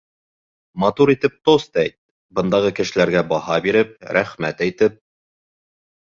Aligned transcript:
Матур 0.83 1.09
итеп 1.13 1.33
тост 1.49 1.75
әйт: 1.81 1.93
бындағы 2.39 2.71
кешеләргә 2.79 3.21
баһа 3.33 3.57
биреп, 3.67 3.91
рәхмәт 4.19 4.63
әйтеп. 4.69 4.97